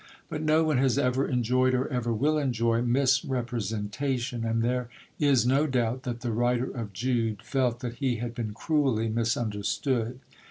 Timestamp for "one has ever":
0.63-1.27